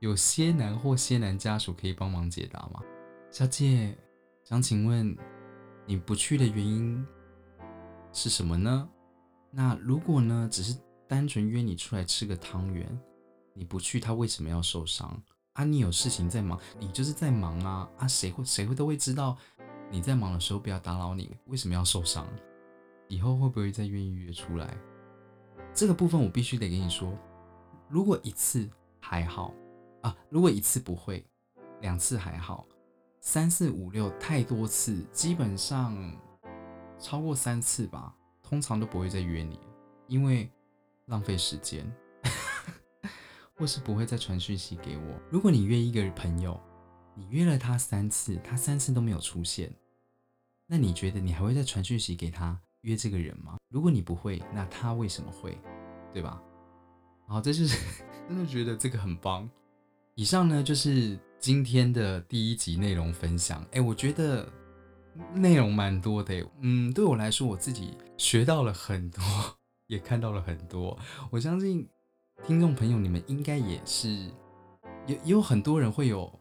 [0.00, 2.82] 有蝎男或蝎男家属可以帮忙解答吗？”
[3.30, 3.96] 小姐，
[4.44, 5.16] 想请问
[5.84, 7.06] 你不去的原因
[8.12, 8.88] 是什么呢？
[9.50, 10.76] 那如果呢，只是……
[11.08, 13.00] 单纯约你出来吃个汤圆，
[13.54, 15.22] 你不去，他为什么要受伤
[15.52, 15.62] 啊？
[15.62, 18.08] 你有事情在忙，你就是在忙啊啊！
[18.08, 19.36] 谁会谁会都会知道
[19.88, 22.26] 你在忙的时候不要打扰你，为什么要受伤？
[23.06, 24.76] 以后会不会再愿意约出来？
[25.72, 27.16] 这个部分我必须得跟你说，
[27.88, 28.68] 如果一次
[28.98, 29.54] 还好
[30.02, 31.24] 啊，如果一次不会，
[31.82, 32.66] 两次还好，
[33.26, 36.16] 三四五六太多次，基本上
[36.96, 39.58] 超过三次吧，通常都不会再约你，
[40.06, 40.48] 因为
[41.06, 41.84] 浪费时间，
[43.58, 45.20] 或是不会再传讯息给我。
[45.28, 46.58] 如果你约一个朋友，
[47.16, 49.74] 你约了他三次，他三次都没有出现，
[50.68, 52.56] 那你觉得你还会再传讯息给他？
[52.82, 53.56] 约这个人吗？
[53.68, 55.60] 如果你不会，那他为什么会？
[56.12, 56.40] 对吧？
[57.26, 57.76] 好，这就是
[58.28, 59.50] 真的觉得这个很棒。
[60.14, 63.64] 以上呢就是今天的第一集内容分享。
[63.72, 64.48] 哎，我觉得
[65.34, 66.44] 内容蛮多的。
[66.60, 69.22] 嗯，对我来说，我自己学到了很多，
[69.86, 70.98] 也看到了很多。
[71.30, 71.88] 我相信
[72.46, 74.30] 听众朋友你们应该也是，
[75.06, 76.32] 有也有很多人会有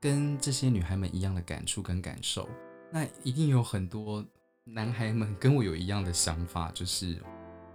[0.00, 2.48] 跟这些女孩们一样的感触跟感受。
[2.92, 4.24] 那一定有很多。
[4.64, 7.20] 男孩们跟我有一样的想法，就是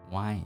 [0.10, 0.40] why？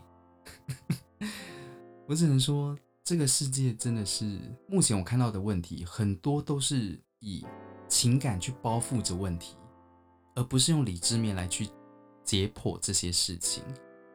[2.08, 2.76] 我只能说，
[3.10, 4.38] 这个世界真的是
[4.68, 7.44] 目前我看到的问题，很多都是以
[7.88, 9.58] 情感去包覆着问题，
[10.36, 11.68] 而不是用理智面来去
[12.24, 13.64] 解剖这些事情。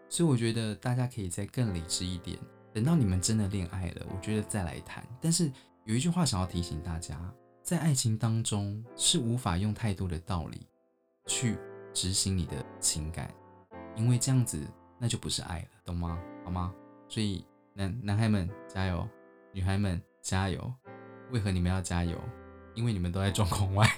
[0.09, 2.39] 所以我觉得大家可以再更理智一点，
[2.73, 5.05] 等到你们真的恋爱了，我觉得再来谈。
[5.21, 5.51] 但是
[5.87, 7.21] 有一句话想要提醒大家，
[7.65, 10.69] 在爱情当中是无法用太多的道理
[11.27, 11.59] 去。
[11.93, 13.29] 执行你的情感，
[13.97, 14.65] 因为这样子
[15.01, 16.17] 那就不是爱了，懂吗？
[16.45, 16.73] 好吗？
[17.09, 19.09] 所以男男孩们加油，
[19.53, 20.73] 女孩们加油。
[21.31, 22.17] 为何你们要加油？
[22.75, 23.89] 因为你们都在状况外。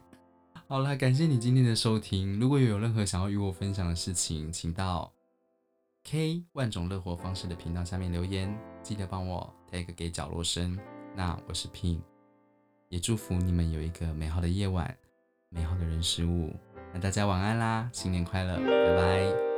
[0.68, 2.38] 好了，感谢你今天的收听。
[2.38, 5.12] 如果有任何想要与我分享的事情，请到
[6.04, 10.78] K 万种乐活方式的频道下面留言，记得帮我 tag 给角落生。
[11.16, 12.00] 那我是 Pin，
[12.88, 14.94] 也祝福你们有一个美好的夜晚，
[15.48, 16.52] 美好的人事物。
[16.92, 19.53] 那大家晚安啦，新年快乐，拜拜。